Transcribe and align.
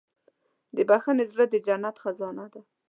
د 0.75 0.77
بښنې 0.89 1.23
زړه 1.31 1.45
د 1.49 1.55
جنت 1.65 1.95
خزانه 2.03 2.45
ده. 2.53 2.61